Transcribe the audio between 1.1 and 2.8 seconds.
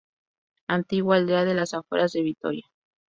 aldea de las afueras de Vitoria.